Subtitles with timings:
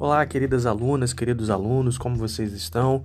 [0.00, 3.04] Olá, queridas alunas, queridos alunos, como vocês estão?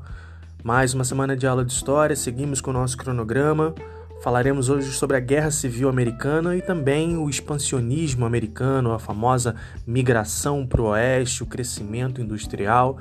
[0.64, 3.76] Mais uma semana de aula de história, seguimos com o nosso cronograma.
[4.24, 10.66] Falaremos hoje sobre a Guerra Civil Americana e também o expansionismo americano, a famosa migração
[10.66, 12.98] para o oeste, o crescimento industrial.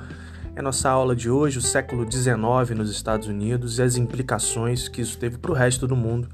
[0.57, 4.99] É nossa aula de hoje, o século XIX nos Estados Unidos e as implicações que
[4.99, 6.27] isso teve para o resto do mundo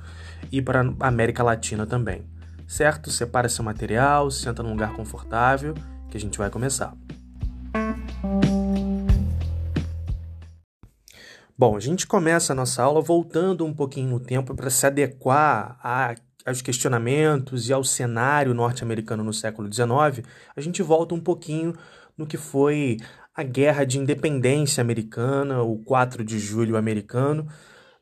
[0.51, 2.23] e para a América Latina também.
[2.65, 3.11] Certo?
[3.11, 5.75] Separa seu material, senta num lugar confortável
[6.09, 6.95] que a gente vai começar.
[11.61, 15.77] Bom, a gente começa a nossa aula voltando um pouquinho no tempo para se adequar
[15.83, 20.27] a, aos questionamentos e ao cenário norte-americano no século XIX.
[20.55, 21.75] A gente volta um pouquinho
[22.17, 22.97] no que foi
[23.35, 27.47] a Guerra de Independência Americana, o 4 de julho americano,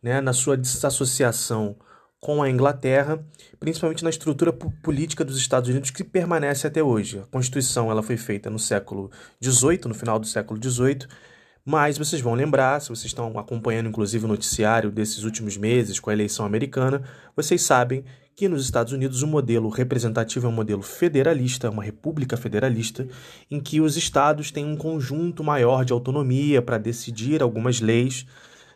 [0.02, 1.76] né, na sua desassociação
[2.18, 3.22] com a Inglaterra,
[3.60, 7.20] principalmente na estrutura política dos Estados Unidos que permanece até hoje.
[7.20, 9.12] A Constituição ela foi feita no século
[9.44, 11.10] XVIII, no final do século XVIII,
[11.70, 16.10] mas vocês vão lembrar, se vocês estão acompanhando inclusive o noticiário desses últimos meses com
[16.10, 17.04] a eleição americana,
[17.36, 18.04] vocês sabem
[18.36, 23.08] que nos Estados Unidos o modelo representativo é um modelo federalista, uma república federalista,
[23.52, 28.26] em que os estados têm um conjunto maior de autonomia para decidir algumas leis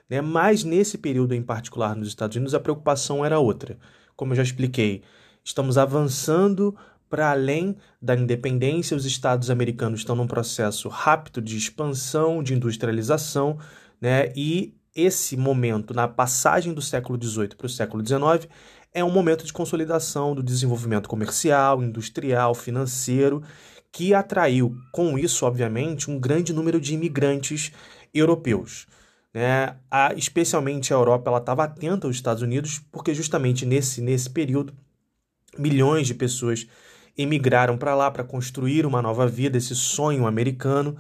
[0.10, 0.22] né?
[0.22, 3.78] Mas nesse período em particular nos Estados Unidos, a preocupação era outra.
[4.16, 5.02] Como eu já expliquei,
[5.44, 6.76] estamos avançando
[7.14, 13.60] para além da independência, os estados americanos estão num processo rápido de expansão, de industrialização,
[14.02, 14.34] né?
[14.36, 18.52] e esse momento, na passagem do século XVIII para o século XIX,
[18.92, 23.44] é um momento de consolidação do desenvolvimento comercial, industrial, financeiro,
[23.92, 27.72] que atraiu, com isso, obviamente, um grande número de imigrantes
[28.12, 28.88] europeus.
[29.32, 29.76] Né?
[29.92, 34.74] A, especialmente a Europa estava atenta aos Estados Unidos, porque justamente nesse, nesse período
[35.58, 36.66] milhões de pessoas
[37.18, 40.96] emigraram para lá para construir uma nova vida, esse sonho americano,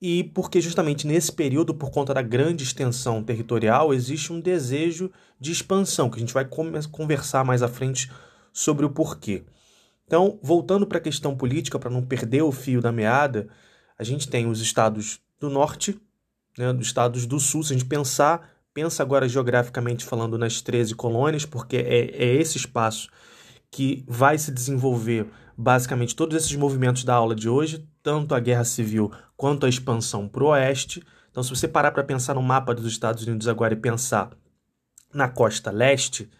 [0.00, 5.52] e porque justamente nesse período, por conta da grande extensão territorial, existe um desejo de
[5.52, 6.46] expansão, que a gente vai
[6.90, 8.10] conversar mais à frente
[8.52, 9.44] sobre o porquê.
[10.06, 13.48] Então, voltando para a questão política, para não perder o fio da meada,
[13.98, 16.00] a gente tem os estados do norte,
[16.56, 20.94] né, dos estados do sul, se a gente pensar, pensa agora geograficamente falando nas 13
[20.94, 23.08] colônias, porque é, é esse espaço
[23.70, 25.26] que vai se desenvolver
[25.60, 30.26] basicamente todos esses movimentos da aula de hoje, tanto a guerra civil quanto a expansão
[30.26, 31.02] para o oeste.
[31.30, 34.30] Então, se você parar para pensar no mapa dos Estados Unidos agora e pensar
[35.12, 36.30] na costa leste,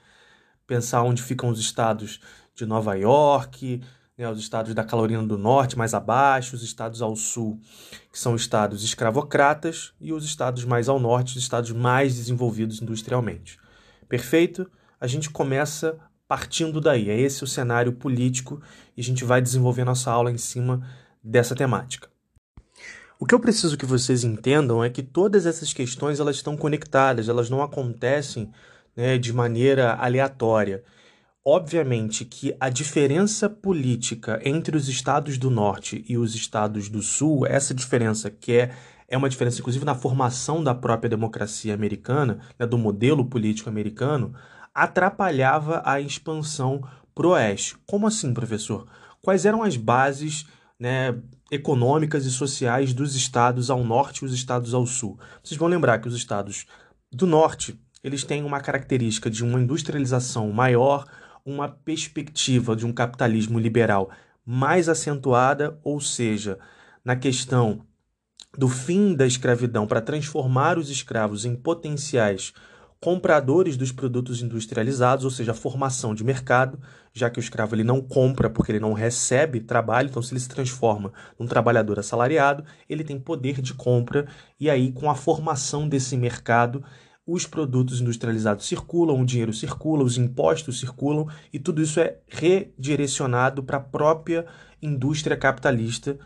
[0.66, 2.18] pensar onde ficam os estados
[2.54, 3.82] de Nova York,
[4.16, 7.60] né, os estados da Carolina do Norte mais abaixo, os estados ao sul,
[8.10, 13.58] que são estados escravocratas, e os estados mais ao norte, os estados mais desenvolvidos industrialmente.
[14.08, 14.70] Perfeito?
[14.98, 15.98] A gente começa
[16.30, 17.10] partindo daí.
[17.10, 18.62] É esse o cenário político
[18.96, 20.80] e a gente vai desenvolver nossa aula em cima
[21.20, 22.08] dessa temática.
[23.18, 27.28] O que eu preciso que vocês entendam é que todas essas questões elas estão conectadas,
[27.28, 28.48] elas não acontecem
[28.96, 30.84] né, de maneira aleatória.
[31.44, 37.44] Obviamente que a diferença política entre os estados do norte e os estados do sul,
[37.44, 38.70] essa diferença que é,
[39.08, 44.32] é uma diferença inclusive na formação da própria democracia americana, né, do modelo político americano,
[44.74, 46.82] atrapalhava a expansão
[47.14, 47.76] para o oeste.
[47.86, 48.86] Como assim, professor?
[49.20, 50.46] Quais eram as bases
[50.78, 51.14] né,
[51.50, 55.18] econômicas e sociais dos estados ao norte e os estados ao sul?
[55.42, 56.66] Vocês vão lembrar que os estados
[57.12, 61.04] do norte eles têm uma característica de uma industrialização maior,
[61.44, 64.10] uma perspectiva de um capitalismo liberal
[64.44, 66.58] mais acentuada, ou seja,
[67.04, 67.84] na questão
[68.56, 72.52] do fim da escravidão para transformar os escravos em potenciais
[73.00, 76.78] compradores dos produtos industrializados, ou seja, a formação de mercado,
[77.14, 80.40] já que o escravo ele não compra porque ele não recebe trabalho, então se ele
[80.40, 84.26] se transforma num trabalhador assalariado, ele tem poder de compra
[84.58, 86.84] e aí com a formação desse mercado
[87.26, 93.62] os produtos industrializados circulam, o dinheiro circula, os impostos circulam e tudo isso é redirecionado
[93.62, 94.44] para a própria
[94.82, 96.18] indústria capitalista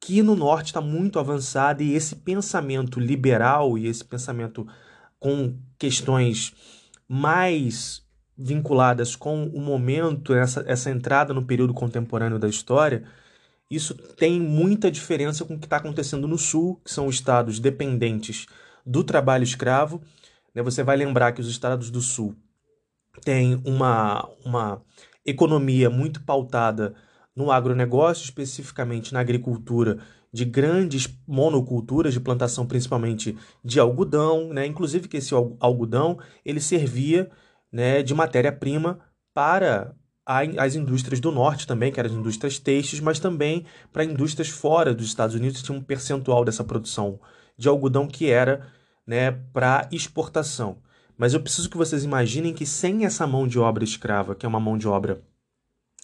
[0.00, 4.66] que no norte está muito avançada e esse pensamento liberal e esse pensamento
[5.24, 6.52] com questões
[7.08, 8.04] mais
[8.36, 13.04] vinculadas com o momento, essa, essa entrada no período contemporâneo da história,
[13.70, 18.44] isso tem muita diferença com o que está acontecendo no sul, que são estados dependentes
[18.84, 20.02] do trabalho escravo
[20.54, 20.62] né?
[20.62, 22.36] Você vai lembrar que os estados do Sul
[23.22, 24.82] têm uma, uma
[25.26, 26.94] economia muito pautada
[27.34, 29.98] no agronegócio, especificamente na agricultura
[30.34, 34.66] de grandes monoculturas de plantação principalmente de algodão, né?
[34.66, 37.30] Inclusive que esse algodão ele servia,
[37.70, 38.98] né, de matéria-prima
[39.32, 39.94] para
[40.26, 44.92] as indústrias do norte também, que eram as indústrias têxteis, mas também para indústrias fora
[44.92, 47.20] dos Estados Unidos, tinha um percentual dessa produção
[47.56, 48.66] de algodão que era
[49.06, 50.78] né, para exportação.
[51.16, 54.48] Mas eu preciso que vocês imaginem que sem essa mão de obra escrava, que é
[54.48, 55.22] uma mão de obra,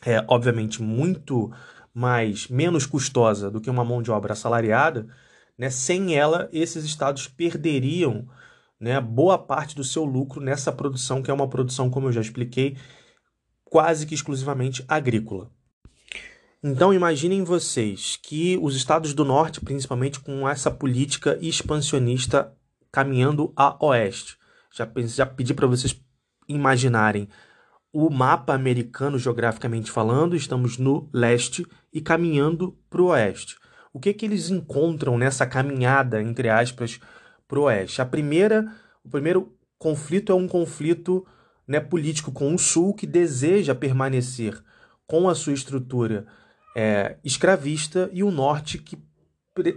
[0.06, 1.50] é, obviamente, muito
[1.94, 5.06] mais menos custosa do que uma mão de obra assalariada,
[5.58, 8.26] né, sem ela, esses estados perderiam
[8.78, 12.20] né, boa parte do seu lucro nessa produção, que é uma produção, como eu já
[12.20, 12.76] expliquei,
[13.64, 15.50] quase que exclusivamente agrícola.
[16.62, 22.54] Então imaginem vocês que os estados do norte, principalmente com essa política expansionista
[22.92, 24.36] caminhando a oeste.
[24.74, 25.98] Já, já pedi para vocês
[26.48, 27.28] imaginarem
[27.92, 33.56] o mapa americano geograficamente falando, estamos no leste e caminhando para o oeste.
[33.92, 37.00] O que, que eles encontram nessa caminhada, entre aspas,
[37.48, 38.00] para o oeste?
[38.00, 38.72] A primeira,
[39.04, 41.26] o primeiro conflito é um conflito
[41.66, 44.62] né, político com o Sul que deseja permanecer
[45.06, 46.26] com a sua estrutura
[46.76, 48.96] é, escravista e o Norte que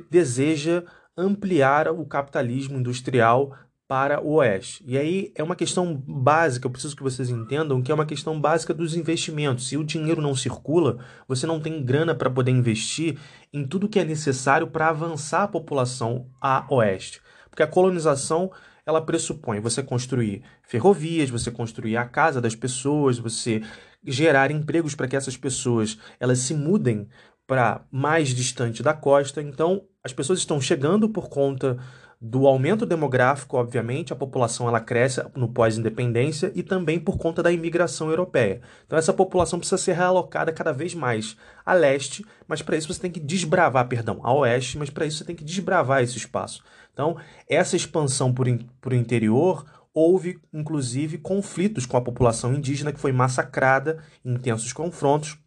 [0.10, 0.84] deseja
[1.18, 3.56] ampliar o capitalismo industrial
[3.88, 4.84] para o Oeste.
[4.88, 8.40] E aí é uma questão básica, eu preciso que vocês entendam que é uma questão
[8.40, 9.68] básica dos investimentos.
[9.68, 10.98] Se o dinheiro não circula,
[11.28, 13.18] você não tem grana para poder investir
[13.52, 17.22] em tudo que é necessário para avançar a população a Oeste.
[17.50, 18.52] Porque a colonização
[18.86, 23.62] ela pressupõe você construir ferrovias, você construir a casa das pessoas, você
[24.06, 27.08] gerar empregos para que essas pessoas elas se mudem
[27.48, 29.42] para mais distante da costa.
[29.42, 31.78] Então, as pessoas estão chegando por conta
[32.26, 37.52] do aumento demográfico, obviamente, a população ela cresce no pós-independência e também por conta da
[37.52, 38.62] imigração europeia.
[38.86, 41.36] Então essa população precisa ser realocada cada vez mais
[41.66, 45.18] a leste, mas para isso você tem que desbravar, perdão, a oeste, mas para isso
[45.18, 46.64] você tem que desbravar esse espaço.
[46.94, 53.02] Então, essa expansão por, in, por interior houve, inclusive, conflitos com a população indígena que
[53.02, 55.38] foi massacrada intensos confrontos.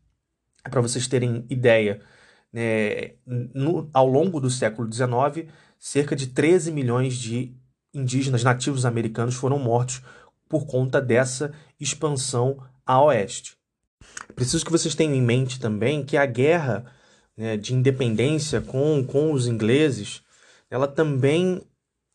[0.62, 2.02] Para vocês terem ideia,
[2.52, 5.49] né, no, ao longo do século XIX,
[5.86, 7.54] cerca de 13 milhões de
[7.94, 10.02] indígenas nativos americanos foram mortos
[10.48, 13.56] por conta dessa expansão a oeste.
[14.34, 16.92] Preciso que vocês tenham em mente também que a guerra
[17.36, 20.22] né, de independência com, com os ingleses
[20.68, 21.62] ela também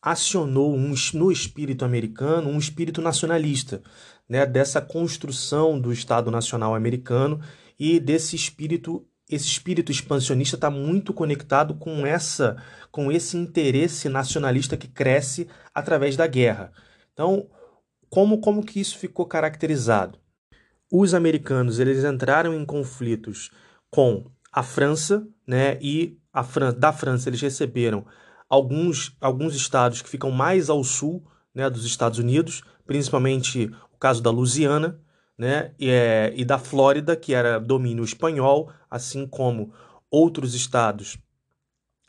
[0.02, 3.82] acionou um, no espírito americano um espírito nacionalista,
[4.28, 7.40] né, dessa construção do Estado Nacional americano
[7.80, 12.58] e desse espírito esse espírito expansionista está muito conectado com essa
[12.92, 16.74] com esse interesse nacionalista que cresce através da guerra.
[17.14, 17.50] Então,
[18.10, 20.20] como como que isso ficou caracterizado?
[20.92, 23.50] Os americanos eles entraram em conflitos
[23.90, 25.80] com a França, né?
[25.82, 28.06] E a Fran da França eles receberam
[28.50, 31.26] alguns, alguns estados que ficam mais ao sul
[31.56, 35.00] né, dos Estados Unidos, principalmente o caso da Louisiana
[35.42, 39.74] né, e, é, e da Flórida, que era domínio espanhol, assim como
[40.12, 41.18] outros estados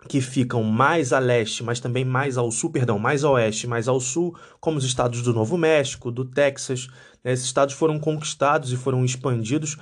[0.06, 3.88] que ficam mais a leste, mas também mais ao sul, perdão, mais a oeste, mais
[3.88, 6.88] ao sul, como os estados do Novo México, do Texas.
[7.25, 9.79] Né, esses estados foram conquistados e foram expandidos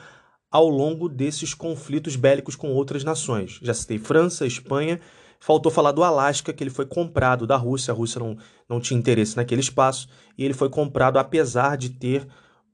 [0.49, 3.59] ao longo desses conflitos bélicos com outras nações.
[3.61, 5.01] Já citei França, Espanha
[5.43, 7.93] Faltou falar do Alasca, que ele foi comprado da Rússia.
[7.93, 8.37] A Rússia não,
[8.69, 10.07] não tinha interesse naquele espaço.
[10.37, 12.29] E ele foi comprado apesar de ter.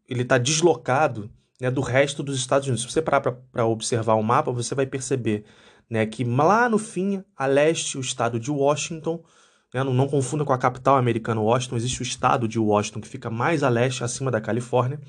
[0.08, 1.30] Ele está deslocado
[1.60, 2.82] né, do resto dos Estados Unidos.
[2.82, 5.44] Se você parar para observar o mapa, você vai perceber
[5.88, 9.22] né, que lá no fim, a leste, o estado de Washington.
[9.74, 11.76] Né, não, não confunda com a capital americana, Washington.
[11.76, 15.00] Existe o estado de Washington, que fica mais a leste, acima da Califórnia.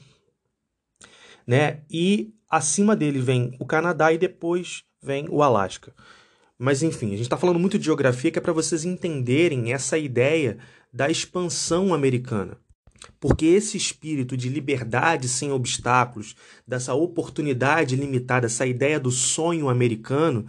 [1.46, 5.94] Né, e acima dele vem o Canadá e depois vem o Alasca.
[6.58, 9.98] Mas enfim, a gente está falando muito de geografia que é para vocês entenderem essa
[9.98, 10.58] ideia
[10.92, 12.58] da expansão americana.
[13.20, 16.36] Porque esse espírito de liberdade sem obstáculos,
[16.68, 20.46] dessa oportunidade limitada, essa ideia do sonho americano,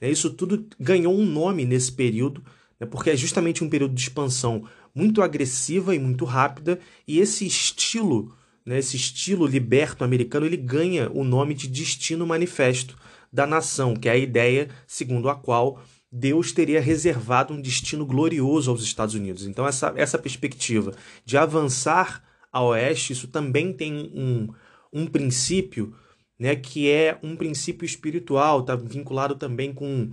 [0.00, 2.42] né, isso tudo ganhou um nome nesse período,
[2.78, 7.46] né, porque é justamente um período de expansão muito agressiva e muito rápida, e esse
[7.46, 12.96] estilo, né, esse estilo liberto americano, ele ganha o nome de destino manifesto
[13.32, 15.82] da nação, que é a ideia segundo a qual
[16.12, 19.46] Deus teria reservado um destino glorioso aos Estados Unidos.
[19.46, 24.48] Então, essa, essa perspectiva de avançar a oeste, isso também tem um,
[24.92, 25.94] um princípio
[26.38, 30.10] né, que é um princípio espiritual, está vinculado também com,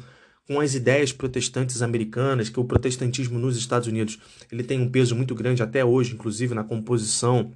[0.47, 4.19] com as ideias protestantes americanas, que o protestantismo nos Estados Unidos
[4.51, 7.51] ele tem um peso muito grande até hoje, inclusive na composição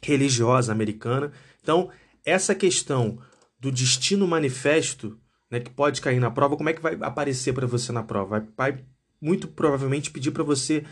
[0.00, 1.32] religiosa americana.
[1.60, 1.90] Então,
[2.24, 3.18] essa questão
[3.58, 5.18] do destino manifesto,
[5.50, 8.46] né, que pode cair na prova, como é que vai aparecer para você na prova?
[8.56, 8.84] Vai,
[9.20, 10.84] muito provavelmente pedir para você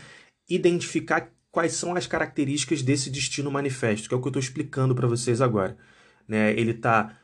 [0.49, 4.95] identificar quais são as características desse destino manifesto, que é o que eu estou explicando
[4.95, 5.77] para vocês agora.
[6.27, 7.17] né, ele está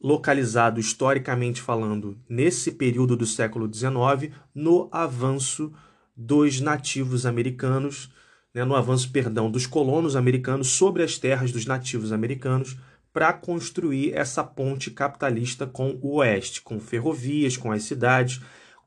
[0.00, 5.72] localizado historicamente falando nesse período do século XIX, no avanço
[6.16, 8.10] dos nativos americanos,
[8.54, 12.76] né, no avanço, perdão, dos colonos americanos sobre as terras dos nativos americanos
[13.12, 18.40] para construir essa ponte capitalista com o oeste, com ferrovias, com as cidades,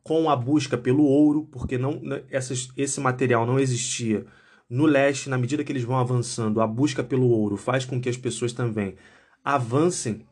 [0.04, 4.25] com a busca pelo ouro, porque não né, essas, esse material não existia
[4.70, 5.30] no leste.
[5.30, 8.54] Na medida que eles vão avançando, a busca pelo ouro faz com que as pessoas
[8.54, 8.96] também
[9.44, 10.25] avancem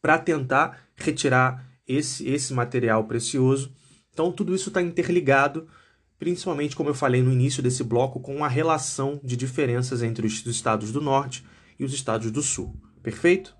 [0.00, 3.72] para tentar retirar esse, esse material precioso.
[4.12, 5.66] Então, tudo isso está interligado,
[6.18, 10.44] principalmente, como eu falei no início desse bloco, com a relação de diferenças entre os
[10.46, 11.44] estados do norte
[11.78, 12.74] e os estados do sul.
[13.02, 13.56] Perfeito?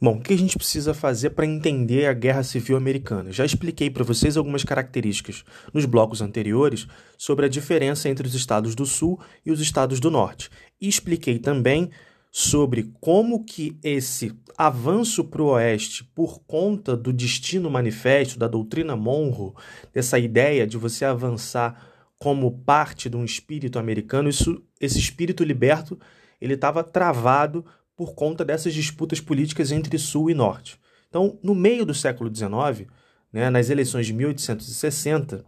[0.00, 3.32] Bom, o que a gente precisa fazer para entender a Guerra Civil Americana?
[3.32, 6.86] Já expliquei para vocês algumas características nos blocos anteriores
[7.18, 10.50] sobre a diferença entre os estados do Sul e os estados do Norte.
[10.80, 11.90] E expliquei também
[12.30, 18.94] sobre como que esse avanço para o oeste por conta do destino manifesto da doutrina
[18.94, 19.52] Monroe,
[19.92, 21.88] dessa ideia de você avançar
[22.18, 25.98] como parte de um espírito americano, isso, esse espírito liberto,
[26.40, 27.64] ele estava travado
[27.96, 30.78] por conta dessas disputas políticas entre sul e norte.
[31.08, 32.88] Então, no meio do século XIX,
[33.32, 35.44] né, nas eleições de 1860,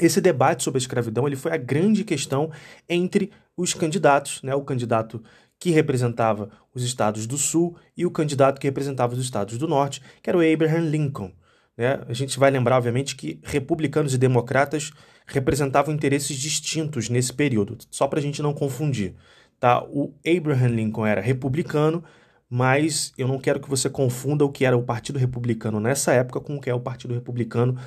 [0.00, 2.50] esse debate sobre a escravidão ele foi a grande questão
[2.88, 5.22] entre os candidatos, né, o candidato
[5.58, 10.02] que representava os estados do Sul e o candidato que representava os estados do Norte,
[10.20, 11.32] que era o Abraham Lincoln.
[11.76, 12.00] Né?
[12.08, 14.92] A gente vai lembrar, obviamente, que republicanos e democratas
[15.26, 19.14] representavam interesses distintos nesse período, só para a gente não confundir.
[19.62, 19.80] Tá?
[19.84, 22.02] O Abraham Lincoln era republicano,
[22.50, 26.40] mas eu não quero que você confunda o que era o Partido Republicano nessa época
[26.40, 27.78] com o que é o Partido Republicano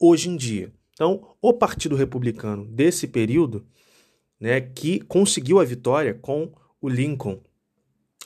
[0.00, 0.72] hoje em dia.
[0.94, 3.66] Então, o Partido Republicano desse período,
[4.40, 7.38] né, que conseguiu a vitória com o Lincoln,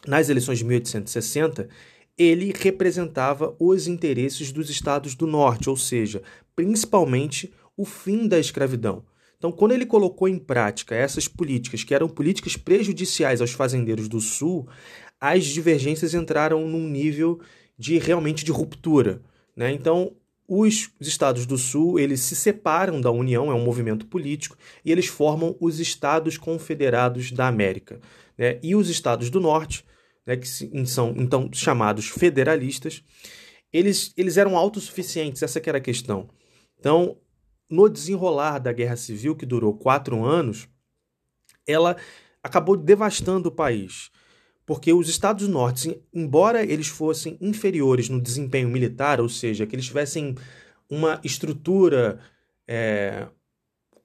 [0.06, 1.68] nas eleições de 1860,
[2.16, 6.22] ele representava os interesses dos estados do norte, ou seja,
[6.54, 9.02] principalmente o fim da escravidão.
[9.42, 14.20] Então, quando ele colocou em prática essas políticas, que eram políticas prejudiciais aos fazendeiros do
[14.20, 14.68] sul,
[15.20, 17.40] as divergências entraram num nível
[17.76, 19.20] de realmente de ruptura.
[19.56, 19.72] Né?
[19.72, 20.14] Então,
[20.46, 25.06] os estados do sul eles se separam da União, é um movimento político, e eles
[25.06, 28.00] formam os Estados Confederados da América.
[28.38, 28.60] Né?
[28.62, 29.84] E os estados do norte,
[30.24, 30.46] né, que
[30.86, 33.02] são então chamados federalistas,
[33.72, 36.28] eles, eles eram autossuficientes, essa era a questão.
[36.78, 37.18] Então,
[37.72, 40.68] no desenrolar da Guerra Civil, que durou quatro anos,
[41.66, 41.96] ela
[42.42, 44.10] acabou devastando o país.
[44.66, 49.74] Porque os Estados do Norte, embora eles fossem inferiores no desempenho militar, ou seja, que
[49.74, 50.34] eles tivessem
[50.88, 52.20] uma estrutura
[52.68, 53.26] é,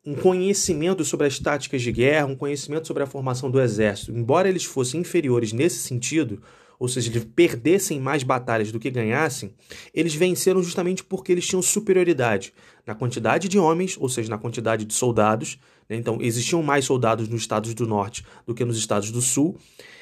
[0.06, 4.14] um conhecimento sobre as táticas de guerra, um conhecimento sobre a formação do exército.
[4.14, 6.42] Embora eles fossem inferiores nesse sentido,
[6.80, 9.54] ou seja, eles perdessem mais batalhas do que ganhassem,
[9.94, 12.54] eles venceram justamente porque eles tinham superioridade
[12.86, 15.60] na quantidade de homens, ou seja, na quantidade de soldados.
[15.90, 15.96] Né?
[15.96, 19.58] Então, existiam mais soldados nos estados do norte do que nos estados do sul,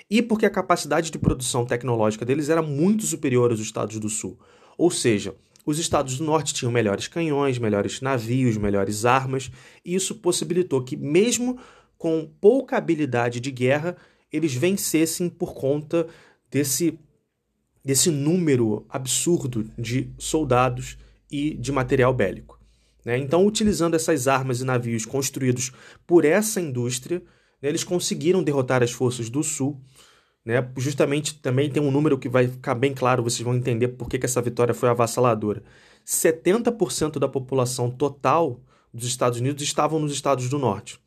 [0.10, 4.38] e porque a capacidade de produção tecnológica deles era muito superior aos estados do sul.
[4.78, 5.34] Ou seja,
[5.66, 9.50] os estados do norte tinham melhores canhões, melhores navios, melhores armas,
[9.84, 11.58] e isso possibilitou que, mesmo
[11.98, 13.96] com pouca habilidade de guerra,
[14.32, 16.08] eles vencessem por conta
[16.56, 16.98] desse,
[17.84, 20.98] desse número absurdo de soldados
[21.30, 22.58] e de material bélico.
[23.04, 23.18] Né?
[23.18, 25.74] Então, utilizando essas armas e navios construídos
[26.08, 27.22] por essa indústria,
[27.62, 29.82] né, eles conseguiram derrotar as forças do Sul
[30.46, 30.70] né?
[30.78, 34.20] Justamente também tem um número que vai ficar bem claro, vocês vão entender por que,
[34.20, 35.64] que essa vitória foi avassaladora.
[36.06, 38.62] 70% da população total
[38.94, 41.00] dos Estados Unidos estavam nos Estados do Norte.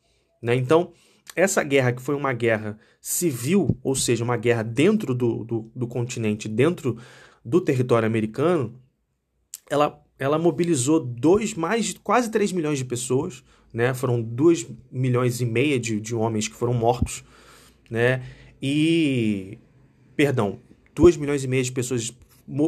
[0.43, 0.55] Né?
[0.55, 0.91] Então,
[1.35, 5.87] essa guerra, que foi uma guerra civil, ou seja, uma guerra dentro do, do, do
[5.87, 6.97] continente, dentro
[7.43, 8.79] do território americano,
[9.69, 13.43] ela, ela mobilizou dois, mais quase 3 milhões de pessoas,
[13.73, 13.93] né?
[13.93, 17.23] foram 2 milhões e meia de, de homens que foram mortos,
[17.89, 18.23] né?
[18.61, 19.57] e,
[20.15, 20.59] perdão,
[20.95, 22.11] 2 milhões e meio de pessoas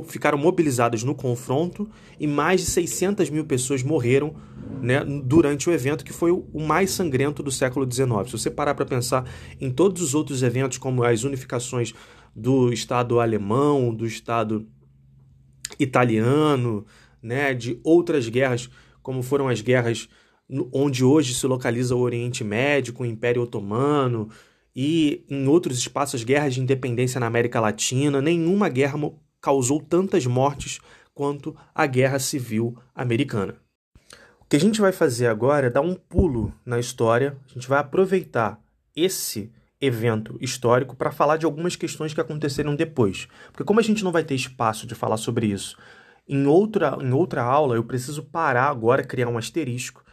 [0.05, 4.35] ficaram mobilizadas no confronto e mais de 600 mil pessoas morreram
[4.81, 8.09] né, durante o evento, que foi o mais sangrento do século XIX.
[8.25, 9.25] Se você parar para pensar
[9.59, 11.93] em todos os outros eventos, como as unificações
[12.35, 14.67] do Estado alemão, do Estado
[15.79, 16.85] italiano,
[17.21, 18.69] né, de outras guerras,
[19.01, 20.07] como foram as guerras
[20.73, 24.29] onde hoje se localiza o Oriente Médio, com o Império Otomano,
[24.75, 28.97] e em outros espaços, guerras de independência na América Latina, nenhuma guerra
[29.41, 30.79] causou tantas mortes
[31.13, 33.55] quanto a Guerra Civil Americana.
[34.39, 37.67] O que a gente vai fazer agora é dar um pulo na história, a gente
[37.67, 38.59] vai aproveitar
[38.95, 43.27] esse evento histórico para falar de algumas questões que aconteceram depois.
[43.51, 45.77] Porque como a gente não vai ter espaço de falar sobre isso
[46.27, 50.03] em outra, em outra aula, eu preciso parar agora, criar um asterisco,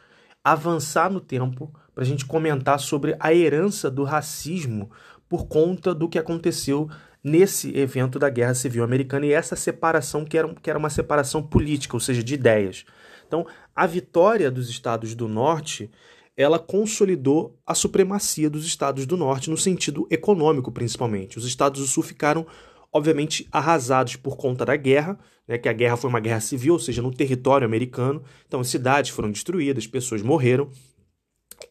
[0.43, 4.91] avançar no tempo para a gente comentar sobre a herança do racismo
[5.29, 6.89] por conta do que aconteceu
[7.23, 11.43] nesse evento da Guerra Civil Americana e essa separação que era, que era uma separação
[11.43, 12.85] política, ou seja, de ideias.
[13.27, 15.91] Então, a vitória dos estados do Norte
[16.39, 21.37] ela consolidou a supremacia dos estados do norte no sentido econômico, principalmente.
[21.37, 22.47] Os estados do sul ficaram,
[22.93, 26.79] obviamente, arrasados por conta da guerra, né, que a guerra foi uma guerra civil, ou
[26.79, 28.23] seja, no território americano.
[28.47, 30.71] Então, as cidades foram destruídas, pessoas morreram.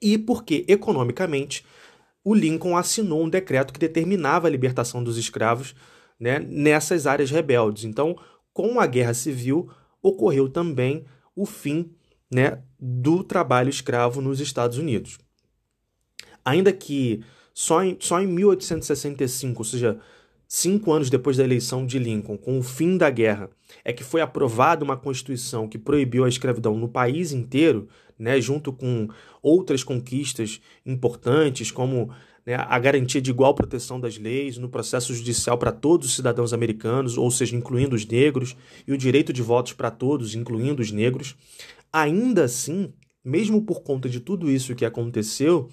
[0.02, 1.66] E porque, economicamente,
[2.28, 5.74] o Lincoln assinou um decreto que determinava a libertação dos escravos
[6.20, 7.86] né, nessas áreas rebeldes.
[7.86, 8.18] Então,
[8.52, 9.70] com a guerra civil,
[10.02, 11.90] ocorreu também o fim
[12.30, 15.18] né, do trabalho escravo nos Estados Unidos.
[16.44, 19.98] Ainda que só em, só em 1865, ou seja,
[20.48, 23.50] cinco anos depois da eleição de Lincoln, com o fim da guerra,
[23.84, 27.88] é que foi aprovada uma Constituição que proibiu a escravidão no país inteiro,
[28.18, 29.08] né, junto com
[29.42, 32.10] outras conquistas importantes, como
[32.46, 36.54] né, a garantia de igual proteção das leis no processo judicial para todos os cidadãos
[36.54, 38.56] americanos, ou seja, incluindo os negros,
[38.88, 41.36] e o direito de votos para todos, incluindo os negros.
[41.92, 45.70] Ainda assim, mesmo por conta de tudo isso que aconteceu,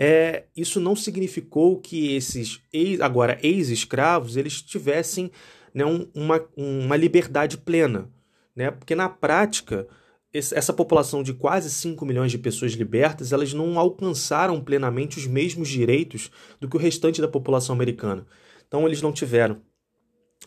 [0.00, 5.32] é, isso não significou que esses ex, agora ex-escravos eles tivessem
[5.74, 8.08] né, um, uma, uma liberdade plena.
[8.54, 8.70] Né?
[8.70, 9.88] Porque na prática,
[10.32, 15.68] essa população de quase 5 milhões de pessoas libertas, elas não alcançaram plenamente os mesmos
[15.68, 18.24] direitos do que o restante da população americana.
[18.68, 19.60] Então eles não tiveram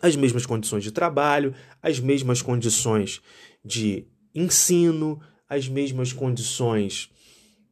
[0.02, 3.22] as mesmas condições de trabalho, as mesmas condições
[3.66, 7.12] de ensino, as mesmas condições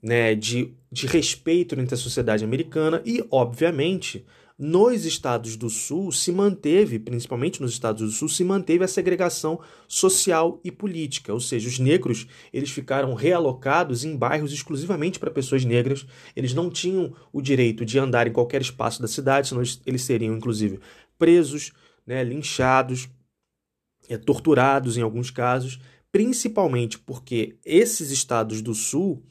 [0.02, 4.26] né, de, de respeito entre a sociedade americana e, obviamente,
[4.60, 9.62] nos estados do Sul se manteve, principalmente nos estados do Sul, se manteve a segregação
[9.88, 15.64] social e política, ou seja, os negros eles ficaram realocados em bairros exclusivamente para pessoas
[15.64, 20.02] negras, eles não tinham o direito de andar em qualquer espaço da cidade, senão eles
[20.02, 20.82] seriam, inclusive,
[21.18, 21.72] presos,
[22.06, 23.08] né, linchados,
[24.10, 25.80] é, torturados em alguns casos,
[26.12, 29.24] principalmente porque esses estados do sul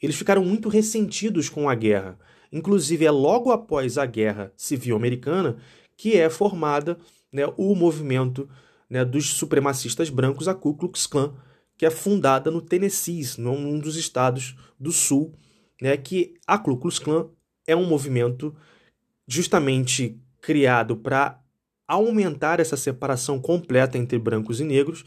[0.00, 2.18] eles ficaram muito ressentidos com a guerra.
[2.52, 5.56] Inclusive é logo após a Guerra Civil Americana
[5.96, 6.98] que é formada
[7.30, 8.48] né, o movimento
[8.88, 11.34] né, dos supremacistas brancos, a Ku Klux Klan,
[11.76, 15.34] que é fundada no Tennessee, num dos estados do sul,
[15.80, 17.28] né, que a Ku Klux Klan
[17.66, 18.56] é um movimento
[19.28, 21.38] justamente criado para
[21.86, 25.04] aumentar essa separação completa entre brancos e negros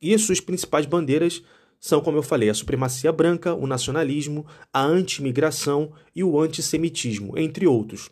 [0.00, 1.42] e suas principais bandeiras
[1.80, 7.66] são, como eu falei, a supremacia branca, o nacionalismo, a anti-imigração e o antissemitismo, entre
[7.66, 8.10] outros.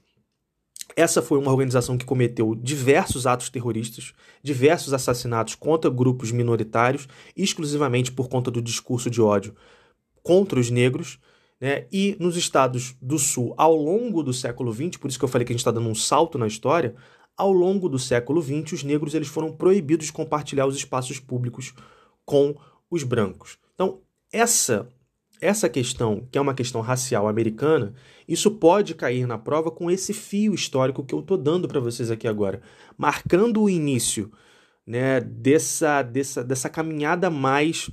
[0.97, 8.11] Essa foi uma organização que cometeu diversos atos terroristas, diversos assassinatos contra grupos minoritários, exclusivamente
[8.11, 9.55] por conta do discurso de ódio
[10.23, 11.19] contra os negros.
[11.61, 11.87] Né?
[11.93, 15.45] E nos estados do Sul, ao longo do século XX, por isso que eu falei
[15.45, 16.95] que a gente está dando um salto na história,
[17.37, 21.75] ao longo do século XX, os negros eles foram proibidos de compartilhar os espaços públicos
[22.25, 22.57] com
[22.91, 23.59] os brancos.
[23.75, 24.01] Então,
[24.33, 24.89] essa
[25.41, 27.95] essa questão, que é uma questão racial americana,
[28.27, 32.11] isso pode cair na prova com esse fio histórico que eu estou dando para vocês
[32.11, 32.61] aqui agora,
[32.97, 34.33] marcando o início
[34.87, 37.91] né, dessa, dessa, dessa caminhada mais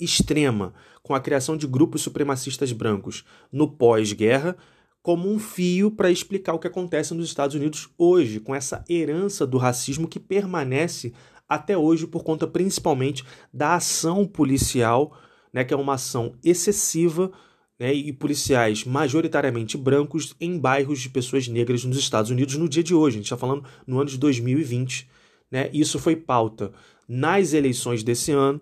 [0.00, 4.56] extrema com a criação de grupos supremacistas brancos no pós-guerra,
[5.02, 9.46] como um fio para explicar o que acontece nos Estados Unidos hoje, com essa herança
[9.46, 11.12] do racismo que permanece
[11.54, 15.16] até hoje por conta principalmente da ação policial,
[15.52, 17.30] né, que é uma ação excessiva
[17.78, 22.82] né, e policiais majoritariamente brancos em bairros de pessoas negras nos Estados Unidos no dia
[22.82, 23.16] de hoje.
[23.16, 25.08] A gente está falando no ano de 2020.
[25.50, 26.72] Né, isso foi pauta
[27.08, 28.60] nas eleições desse ano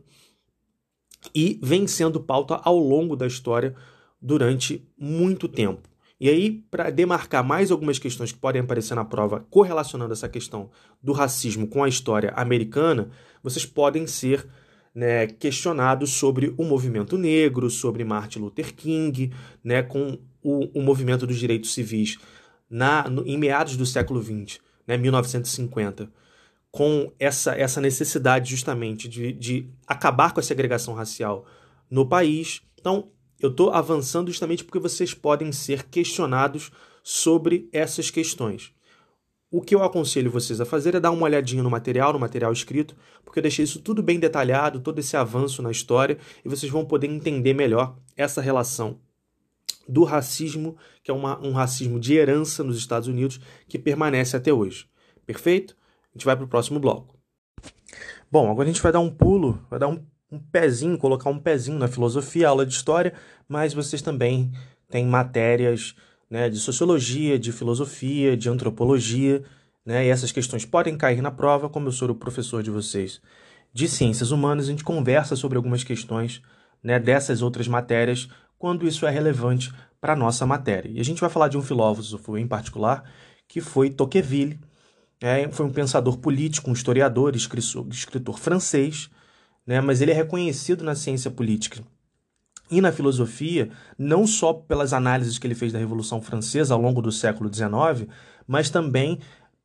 [1.35, 3.75] e vem sendo pauta ao longo da história
[4.21, 5.92] durante muito tempo.
[6.23, 10.71] E aí, para demarcar mais algumas questões que podem aparecer na prova correlacionando essa questão
[11.03, 13.11] do racismo com a história americana,
[13.43, 14.47] vocês podem ser
[14.95, 19.33] né, questionados sobre o movimento negro, sobre Martin Luther King,
[19.65, 22.17] né, com o, o movimento dos direitos civis
[22.71, 26.09] na, no, em meados do século XX, né, 1950,
[26.71, 31.45] com essa, essa necessidade justamente de, de acabar com a segregação racial
[31.91, 32.63] no país.
[32.79, 33.11] Então,
[33.43, 36.71] eu estou avançando justamente porque vocês podem ser questionados
[37.03, 38.73] sobre essas questões.
[39.51, 42.53] O que eu aconselho vocês a fazer é dar uma olhadinha no material, no material
[42.53, 46.73] escrito, porque eu deixei isso tudo bem detalhado, todo esse avanço na história, e vocês
[46.73, 48.99] vão poder entender melhor essa relação
[49.87, 54.53] do racismo, que é uma, um racismo de herança nos Estados Unidos que permanece até
[54.53, 54.89] hoje.
[55.27, 55.77] Perfeito?
[56.15, 57.15] A gente vai para o próximo bloco.
[58.31, 60.03] Bom, agora a gente vai dar um pulo, vai dar um,
[60.33, 63.13] um pezinho, colocar um pezinho na filosofia, aula de história,
[63.49, 64.51] mas vocês também
[64.91, 65.95] têm matérias
[66.29, 69.45] né, de sociologia, de filosofia, de antropologia,
[69.85, 73.21] né, e essas questões podem cair na prova, como eu sou o professor de vocês
[73.73, 76.43] de ciências humanas, a gente conversa sobre algumas questões
[76.83, 80.91] né, dessas outras matérias quando isso é relevante para a nossa matéria.
[80.91, 83.11] E a gente vai falar de um filósofo em particular,
[83.49, 84.61] que foi Tocqueville,
[85.21, 89.09] é, foi um pensador político, um historiador, escritor, escritor francês,
[89.67, 91.83] né, mas ele é reconhecido na ciência política
[92.73, 97.03] e na filosofia, não só pelas análises que ele fez da Revolução Francesa ao longo
[97.03, 98.09] do século XIX,
[98.47, 99.19] mas também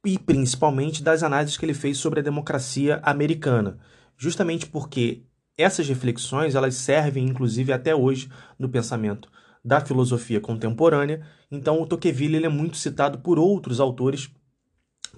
[0.05, 3.77] e principalmente das análises que ele fez sobre a democracia americana,
[4.17, 5.23] justamente porque
[5.57, 8.29] essas reflexões elas servem inclusive até hoje
[8.59, 9.29] no pensamento
[9.63, 11.25] da filosofia contemporânea.
[11.49, 14.29] Então o Tocqueville ele é muito citado por outros autores,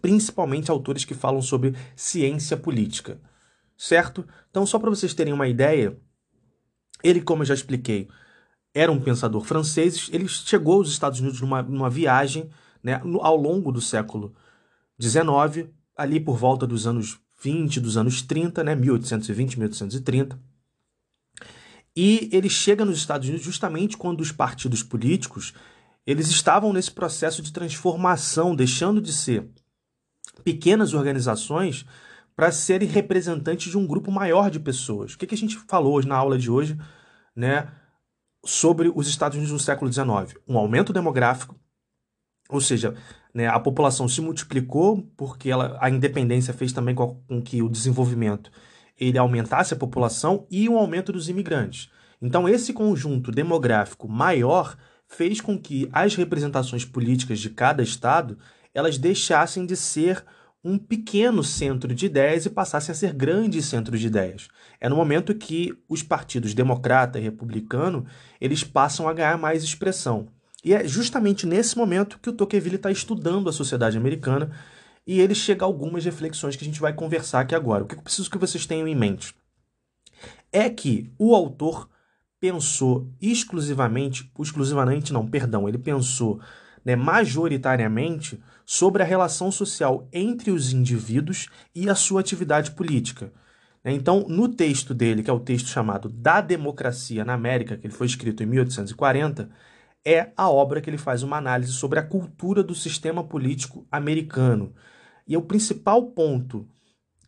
[0.02, 3.20] principalmente autores que falam sobre ciência política.
[3.80, 4.28] Certo?
[4.50, 5.98] Então só para vocês terem uma ideia,
[7.02, 8.10] ele, como eu já expliquei,
[8.74, 12.50] era um pensador francês, ele chegou aos Estados Unidos numa, numa viagem
[12.84, 14.36] né, ao longo do século
[15.02, 20.38] XIX, ali por volta dos anos 20 dos anos 30, né, 1820, 1830.
[21.96, 25.54] E ele chega nos Estados Unidos justamente quando os partidos políticos
[26.06, 29.50] eles estavam nesse processo de transformação, deixando de ser
[30.44, 31.86] pequenas organizações
[32.40, 35.14] para serem representantes de um grupo maior de pessoas.
[35.14, 36.80] O que, que a gente falou hoje na aula de hoje,
[37.36, 37.68] né,
[38.46, 40.40] sobre os Estados Unidos no século XIX?
[40.48, 41.54] Um aumento demográfico,
[42.48, 42.96] ou seja,
[43.34, 47.68] né, a população se multiplicou porque ela, a independência fez também com, com que o
[47.68, 48.50] desenvolvimento
[48.98, 51.92] ele aumentasse a população e o aumento dos imigrantes.
[52.22, 58.38] Então, esse conjunto demográfico maior fez com que as representações políticas de cada estado
[58.74, 60.24] elas deixassem de ser
[60.64, 64.50] um pequeno centro de ideias e passassem a ser grandes centros de ideias.
[64.80, 68.06] É no momento que os partidos democrata e republicano
[68.42, 70.28] eles passam a ganhar mais expressão.
[70.64, 74.52] E é justamente nesse momento que o Tocqueville está estudando a sociedade americana
[75.08, 77.84] e ele chega a algumas reflexões que a gente vai conversar aqui agora.
[77.84, 79.34] O que eu preciso que vocês tenham em mente
[80.52, 81.90] é que o autor
[82.40, 86.40] pensou exclusivamente, exclusivamente não, perdão, ele pensou
[86.84, 88.40] né, majoritariamente
[88.72, 93.34] sobre a relação social entre os indivíduos e a sua atividade política.
[93.84, 93.94] Né.
[93.94, 97.94] Então, no texto dele, que é o texto chamado Da Democracia na América, que ele
[97.96, 99.50] foi escrito em 1840,
[100.06, 104.72] é a obra que ele faz uma análise sobre a cultura do sistema político americano.
[105.28, 106.70] E o principal ponto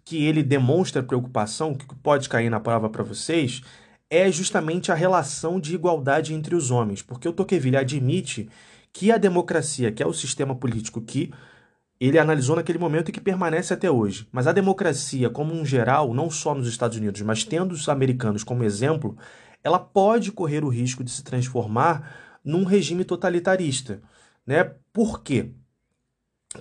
[0.05, 3.63] que ele demonstra preocupação, que pode cair na prova para vocês,
[4.11, 8.47] é justamente a relação de igualdade entre os homens, porque o Tocqueville admite
[8.93, 11.31] que a democracia, que é o sistema político que
[11.99, 16.13] ele analisou naquele momento e que permanece até hoje, mas a democracia como um geral,
[16.13, 19.15] não só nos Estados Unidos, mas tendo os americanos como exemplo,
[19.63, 24.01] ela pode correr o risco de se transformar num regime totalitarista.
[24.45, 24.63] Né?
[24.91, 25.51] Por quê?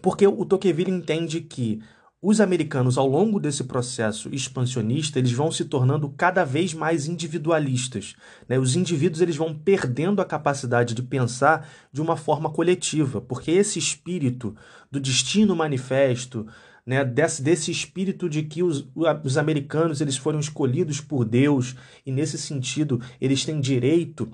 [0.03, 1.83] Porque o Tocqueville entende que
[2.23, 8.15] os americanos, ao longo desse processo expansionista, eles vão se tornando cada vez mais individualistas.
[8.47, 8.59] Né?
[8.59, 13.79] Os indivíduos eles vão perdendo a capacidade de pensar de uma forma coletiva, porque esse
[13.79, 14.55] espírito
[14.91, 16.47] do destino manifesto,
[16.85, 18.87] né, desse, desse espírito de que os,
[19.25, 24.31] os americanos eles foram escolhidos por Deus e, nesse sentido, eles têm direito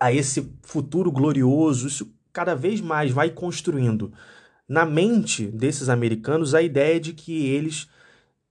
[0.00, 4.12] a esse futuro glorioso, isso cada vez mais vai construindo
[4.68, 7.88] na mente desses americanos a ideia de que eles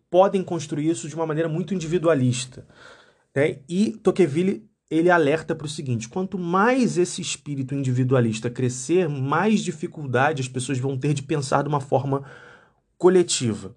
[0.09, 2.65] podem construir isso de uma maneira muito individualista.
[3.35, 3.59] Né?
[3.67, 10.41] E Tocqueville ele alerta para o seguinte: quanto mais esse espírito individualista crescer, mais dificuldade
[10.41, 12.23] as pessoas vão ter de pensar de uma forma
[12.97, 13.75] coletiva.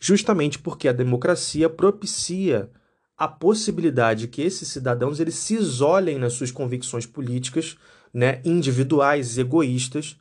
[0.00, 2.70] Justamente porque a democracia propicia
[3.16, 7.76] a possibilidade que esses cidadãos eles se isolem nas suas convicções políticas,
[8.14, 10.18] né, individuais, egoístas,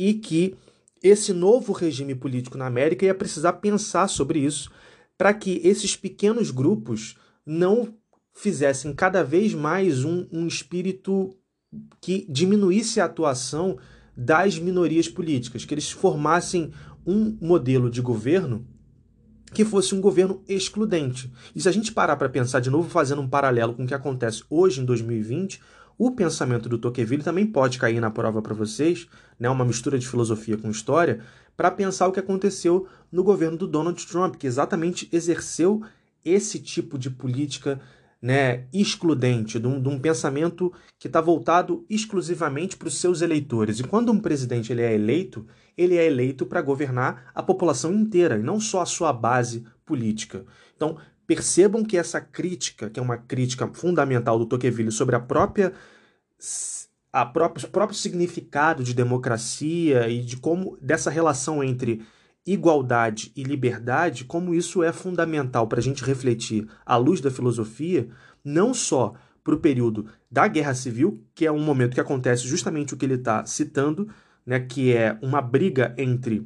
[0.00, 0.56] e que
[1.02, 4.70] esse novo regime político na América ia precisar pensar sobre isso
[5.18, 7.94] para que esses pequenos grupos não
[8.32, 11.36] fizessem cada vez mais um, um espírito
[12.00, 13.78] que diminuísse a atuação
[14.16, 16.72] das minorias políticas, que eles formassem
[17.06, 18.66] um modelo de governo
[19.52, 21.30] que fosse um governo excludente.
[21.54, 23.94] E se a gente parar para pensar de novo, fazendo um paralelo com o que
[23.94, 25.60] acontece hoje em 2020,
[26.00, 29.06] o pensamento do Tocqueville também pode cair na prova para vocês,
[29.38, 31.20] né, uma mistura de filosofia com história,
[31.54, 35.82] para pensar o que aconteceu no governo do Donald Trump, que exatamente exerceu
[36.24, 37.78] esse tipo de política
[38.22, 43.78] né, excludente, de um, de um pensamento que está voltado exclusivamente para os seus eleitores.
[43.78, 48.38] E quando um presidente ele é eleito, ele é eleito para governar a população inteira
[48.38, 50.46] e não só a sua base política.
[50.74, 50.96] Então,
[51.30, 55.72] percebam que essa crítica, que é uma crítica fundamental do Tocqueville sobre a própria
[57.12, 62.02] a próprio, o próprio significado de democracia e de como dessa relação entre
[62.44, 68.08] igualdade e liberdade, como isso é fundamental para a gente refletir à luz da filosofia,
[68.44, 69.14] não só
[69.44, 73.06] para o período da Guerra Civil, que é um momento que acontece justamente o que
[73.06, 74.08] ele está citando,
[74.44, 76.44] né, que é uma briga entre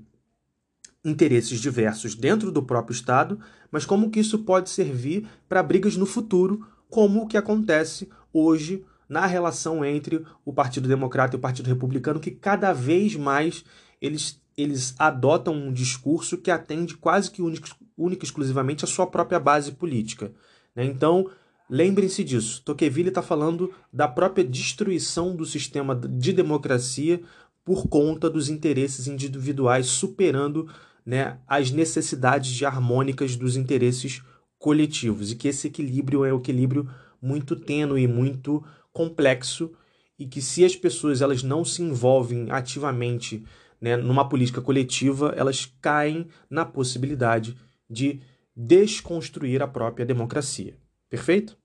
[1.04, 3.38] interesses diversos dentro do próprio Estado,
[3.70, 8.84] mas como que isso pode servir para brigas no futuro, como o que acontece hoje
[9.08, 13.64] na relação entre o Partido Democrata e o Partido Republicano, que cada vez mais
[14.00, 19.38] eles, eles adotam um discurso que atende quase que única, única exclusivamente a sua própria
[19.38, 20.32] base política.
[20.74, 20.84] Né?
[20.84, 21.30] Então,
[21.68, 22.62] lembrem-se disso.
[22.64, 27.20] Tocqueville está falando da própria destruição do sistema de democracia
[27.64, 30.68] por conta dos interesses individuais superando
[31.04, 34.22] né, as necessidades de harmônicas dos interesses
[34.58, 36.88] coletivos e que esse equilíbrio é um equilíbrio
[37.20, 39.72] muito tênue, muito complexo
[40.18, 43.44] e que se as pessoas elas não se envolvem ativamente
[43.80, 47.56] né, numa política coletiva, elas caem na possibilidade
[47.90, 48.20] de
[48.56, 50.76] desconstruir a própria democracia.
[51.10, 51.56] Perfeito?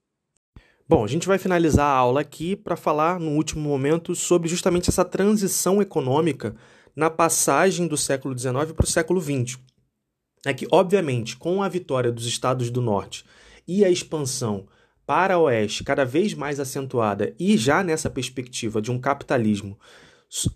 [0.87, 4.89] Bom, a gente vai finalizar a aula aqui para falar no último momento sobre justamente
[4.89, 6.55] essa transição econômica
[6.99, 9.57] na passagem do século XIX para o século XX.
[10.45, 13.23] É que, obviamente, com a vitória dos estados do norte
[13.65, 14.67] e a expansão
[15.05, 19.79] para a oeste cada vez mais acentuada e já nessa perspectiva de um capitalismo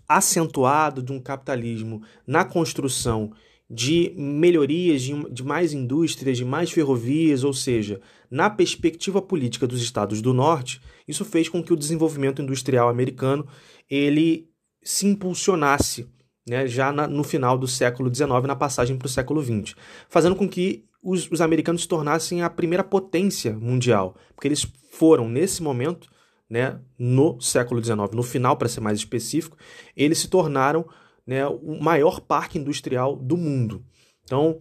[0.06, 3.32] acentuado, de um capitalismo na construção
[3.68, 10.20] de melhorias, de mais indústrias, de mais ferrovias, ou seja, na perspectiva política dos estados
[10.20, 10.78] do norte,
[11.08, 13.48] isso fez com que o desenvolvimento industrial americano
[13.88, 14.50] ele
[14.82, 16.06] se impulsionasse
[16.46, 19.74] né, já na, no final do século XIX, na passagem para o século XX,
[20.08, 25.28] fazendo com que os, os americanos se tornassem a primeira potência mundial, porque eles foram,
[25.28, 26.08] nesse momento,
[26.48, 29.56] né, no século XIX, no final, para ser mais específico,
[29.96, 30.86] eles se tornaram
[31.26, 33.84] né, o maior parque industrial do mundo.
[34.24, 34.60] Então,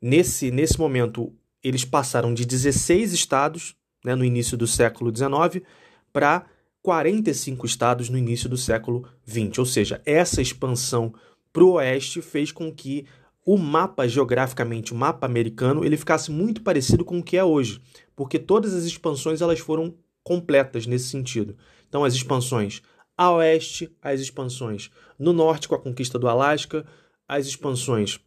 [0.00, 5.64] nesse, nesse momento, eles passaram de 16 estados né, no início do século XIX
[6.12, 6.46] para
[6.86, 9.58] 45 estados no início do século XX.
[9.58, 11.12] Ou seja, essa expansão
[11.52, 13.04] para o oeste fez com que
[13.44, 17.80] o mapa geograficamente, o mapa americano, ele ficasse muito parecido com o que é hoje,
[18.14, 21.56] porque todas as expansões elas foram completas nesse sentido.
[21.88, 22.80] Então as expansões
[23.18, 26.86] a oeste, as expansões no norte com a conquista do Alasca,
[27.26, 28.20] as expansões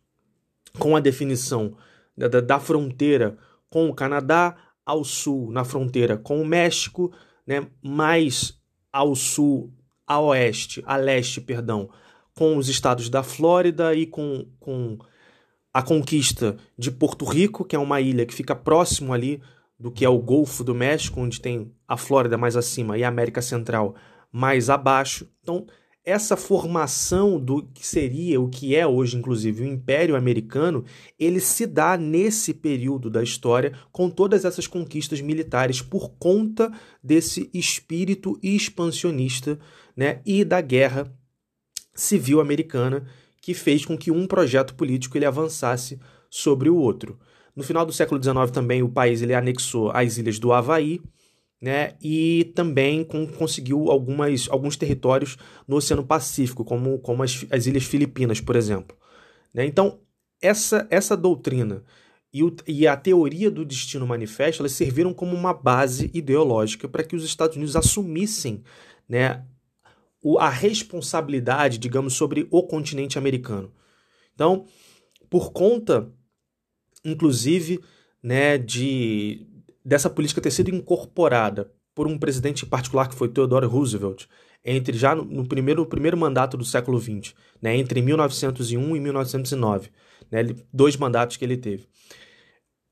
[0.78, 1.78] com a definição
[2.18, 3.38] da, da, da fronteira
[3.70, 4.54] com o Canadá,
[4.86, 7.14] ao sul na fronteira com o México,
[7.50, 8.62] né, mais
[8.94, 9.74] ao sul,
[10.06, 11.90] a oeste, a leste, perdão,
[12.36, 15.00] com os estados da Flórida e com, com
[15.74, 19.42] a conquista de Porto Rico, que é uma ilha que fica próximo ali
[19.80, 23.08] do que é o Golfo do México, onde tem a Flórida mais acima e a
[23.08, 23.96] América Central
[24.32, 25.28] mais abaixo.
[25.42, 25.66] Então,
[26.10, 30.84] essa formação do que seria o que é hoje, inclusive, o Império Americano,
[31.20, 36.72] ele se dá nesse período da história com todas essas conquistas militares por conta
[37.04, 39.60] desse espírito expansionista
[39.96, 41.14] né, e da guerra
[41.94, 43.06] civil americana
[43.42, 47.20] que fez com que um projeto político ele avançasse sobre o outro.
[47.56, 51.02] No final do século XIX também o país ele anexou as ilhas do Havaí,
[51.62, 57.66] né, e também com, conseguiu algumas, alguns territórios no Oceano Pacífico, como, como as, as
[57.66, 58.98] Ilhas Filipinas, por exemplo.
[59.54, 59.66] Né?
[59.66, 60.00] Então,
[60.42, 61.84] essa, essa doutrina
[62.32, 67.04] e, o, e a teoria do destino manifesto elas serviram como uma base ideológica para
[67.04, 68.64] que os Estados Unidos assumissem
[69.08, 69.44] né,
[70.38, 73.74] a responsabilidade, digamos, sobre o continente americano.
[74.34, 74.66] Então,
[75.30, 76.12] por conta,
[77.04, 77.80] inclusive,
[78.22, 79.48] né, de
[79.90, 84.28] dessa política ter sido incorporada por um presidente particular que foi Theodore Roosevelt,
[84.64, 89.90] entre já no, primeiro, primeiro mandato do século XX, né, entre 1901 e 1909,
[90.32, 91.88] né, dois mandatos que ele teve.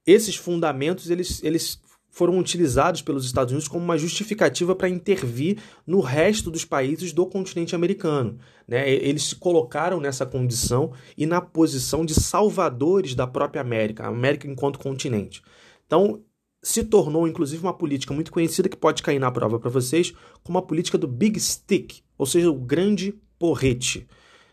[0.05, 1.79] Esses fundamentos eles, eles
[2.09, 7.27] foram utilizados pelos Estados Unidos como uma justificativa para intervir no resto dos países do
[7.27, 8.39] continente americano.
[8.67, 8.89] Né?
[8.89, 14.47] Eles se colocaram nessa condição e na posição de salvadores da própria América, a América
[14.47, 15.43] enquanto continente.
[15.85, 16.23] Então,
[16.61, 20.57] se tornou inclusive uma política muito conhecida que pode cair na prova para vocês, como
[20.57, 24.07] a política do Big Stick, ou seja, o grande porrete.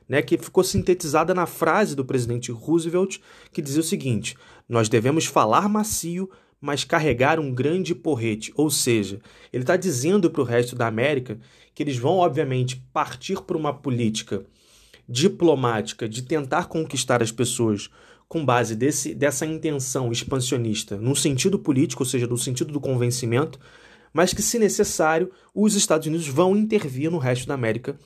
[0.06, 4.36] Né, que ficou sintetizada na frase do presidente Roosevelt, que dizia o seguinte:
[4.68, 6.28] Nós devemos falar macio,
[6.60, 8.52] mas carregar um grande porrete.
[8.54, 9.18] Ou seja,
[9.50, 11.38] ele está dizendo para o resto da América
[11.74, 14.44] que eles vão, obviamente, partir por uma política
[15.08, 17.90] diplomática de tentar conquistar as pessoas
[18.34, 23.60] com base desse, dessa intenção expansionista, num sentido político, ou seja, no sentido do convencimento,
[24.12, 27.96] mas que, se necessário, os Estados Unidos vão intervir no resto da América,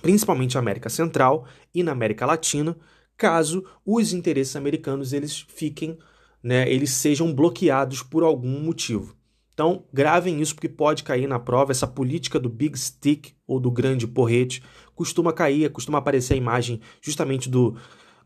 [0.00, 1.44] principalmente na América Central
[1.74, 2.76] e na América Latina,
[3.16, 5.98] caso os interesses americanos eles fiquem,
[6.40, 9.16] né, eles sejam bloqueados por algum motivo.
[9.52, 11.72] Então, gravem isso porque pode cair na prova.
[11.72, 14.62] Essa política do big stick ou do grande porrete
[14.94, 17.76] costuma cair, costuma aparecer a imagem justamente do,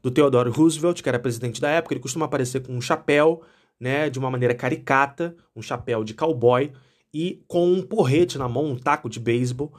[0.03, 1.95] do Theodore Roosevelt, que era presidente da época.
[1.95, 3.43] Ele costuma aparecer com um chapéu,
[3.79, 6.73] né, de uma maneira caricata, um chapéu de cowboy
[7.15, 9.73] e com um porrete na mão, um taco de beisebol,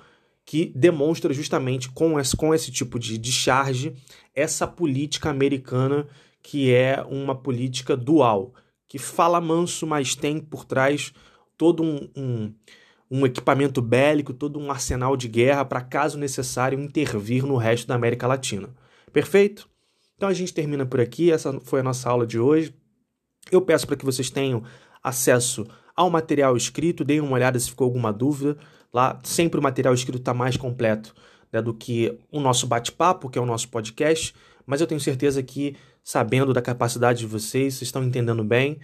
[0.45, 3.95] que demonstra justamente com esse, com esse tipo de, de charge
[4.35, 6.07] essa política americana
[6.41, 8.53] que é uma política dual,
[8.87, 11.13] que fala manso, mas tem por trás
[11.57, 12.53] todo um, um,
[13.09, 17.95] um equipamento bélico, todo um arsenal de guerra para, caso necessário, intervir no resto da
[17.95, 18.69] América Latina.
[19.11, 19.69] Perfeito?
[20.15, 21.31] Então a gente termina por aqui.
[21.31, 22.73] Essa foi a nossa aula de hoje.
[23.51, 24.63] Eu peço para que vocês tenham
[25.03, 28.57] acesso ao material escrito, deem uma olhada se ficou alguma dúvida.
[28.93, 31.13] Lá sempre o material escrito está mais completo
[31.51, 34.33] né, do que o nosso bate-papo, que é o nosso podcast.
[34.65, 38.79] Mas eu tenho certeza que, sabendo da capacidade de vocês, vocês estão entendendo bem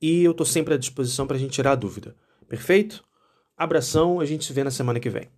[0.00, 2.16] e eu estou sempre à disposição para a gente tirar a dúvida.
[2.48, 3.04] Perfeito?
[3.56, 5.28] Abração, a gente se vê na semana que vem.